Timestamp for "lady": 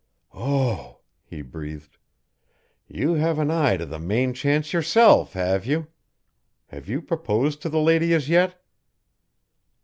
7.79-8.11